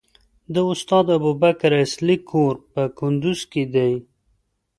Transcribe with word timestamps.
د 0.53 0.55
استاد 0.71 1.05
ابوبکر 1.17 1.71
اصولي 1.83 2.17
کور 2.29 2.55
په 2.71 2.81
کندوز 2.99 3.39
کې 3.51 3.63
دی. 3.73 3.93